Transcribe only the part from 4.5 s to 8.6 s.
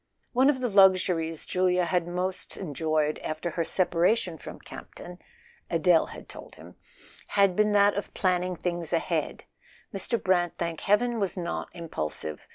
Campton (Adele had told him) had been that of planning